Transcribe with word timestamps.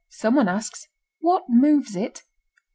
Someone 0.09 0.47
asks: 0.47 0.87
"What 1.19 1.43
moves 1.47 1.95
it?" 1.95 2.23